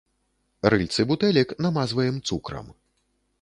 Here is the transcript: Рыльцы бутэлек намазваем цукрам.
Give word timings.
Рыльцы 0.73 1.05
бутэлек 1.11 1.53
намазваем 1.67 2.19
цукрам. 2.31 2.73